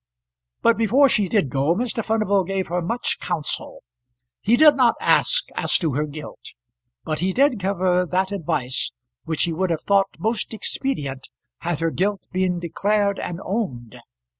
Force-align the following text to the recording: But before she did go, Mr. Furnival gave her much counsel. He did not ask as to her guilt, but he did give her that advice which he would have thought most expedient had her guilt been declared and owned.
But 0.63 0.79
before 0.79 1.07
she 1.07 1.27
did 1.27 1.49
go, 1.51 1.75
Mr. 1.75 2.03
Furnival 2.03 2.43
gave 2.43 2.69
her 2.69 2.81
much 2.81 3.19
counsel. 3.19 3.83
He 4.39 4.57
did 4.57 4.75
not 4.75 4.95
ask 4.99 5.45
as 5.55 5.77
to 5.77 5.93
her 5.93 6.07
guilt, 6.07 6.53
but 7.03 7.19
he 7.19 7.31
did 7.31 7.59
give 7.59 7.77
her 7.77 8.07
that 8.07 8.31
advice 8.31 8.91
which 9.25 9.43
he 9.43 9.53
would 9.53 9.69
have 9.69 9.83
thought 9.83 10.09
most 10.17 10.55
expedient 10.55 11.29
had 11.59 11.81
her 11.81 11.91
guilt 11.91 12.23
been 12.31 12.57
declared 12.59 13.19
and 13.19 13.39
owned. 13.45 13.99